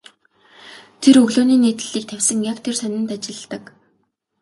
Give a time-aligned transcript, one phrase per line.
[1.01, 3.63] Тэр өглөөний нийтлэлийг тавьсан яг тэр сонинд ажилладаг.